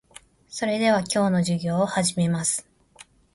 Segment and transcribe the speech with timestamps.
[0.49, 2.67] それでは、今日の授業を始めます。